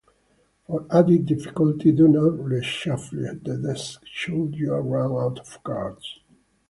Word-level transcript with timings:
For 0.65 0.87
added 0.89 1.27
difficulty, 1.27 1.91
do 1.91 2.07
not 2.07 2.33
reshuffle 2.39 3.43
the 3.43 3.55
deck 3.57 4.03
should 4.11 4.55
you 4.55 4.73
run 4.73 5.11
out 5.11 5.37
of 5.37 5.61
cards. 5.63 6.21